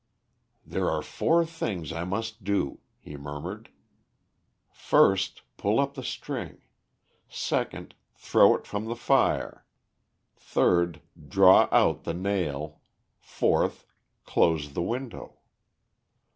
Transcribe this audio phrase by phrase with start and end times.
[0.65, 3.69] "There are four things I must do," he murmured:
[4.71, 6.63] "first, pull up the string;
[7.29, 9.63] second, throw it in the fire;
[10.35, 12.81] third, draw out the nail;
[13.19, 13.85] fourth,
[14.25, 15.37] close the window."